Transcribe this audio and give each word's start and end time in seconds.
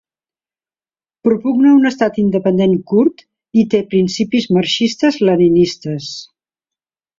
Propugna 1.27 1.73
un 1.79 1.89
estat 1.89 2.17
independent 2.23 2.73
kurd 2.93 3.23
i 3.63 3.67
té 3.75 3.83
principis 3.93 4.49
marxistes 4.59 5.23
leninistes. 5.31 6.11